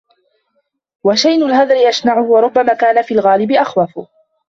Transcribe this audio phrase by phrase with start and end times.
[1.03, 3.99] وَشَيْنُ الْهَذَرِ أَشْنَعُ، وَرُبَّمَا كَانَ فِي الْغَالِبِ أَخْوَفَ